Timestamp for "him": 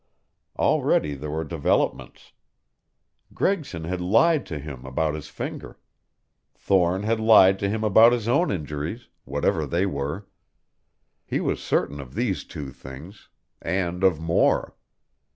4.57-4.83, 7.69-7.83